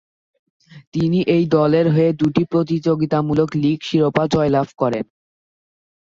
তিনি 0.93 1.19
এই 1.27 1.43
দলের 1.47 1.87
হয়ে 1.89 2.11
দুটি 2.13 2.43
প্রতিযোগিতামূলক 2.45 3.49
লীগ 3.55 3.79
শিরোপা 3.81 4.23
জয়লাভ 4.27 4.67
করেন। 4.77 5.05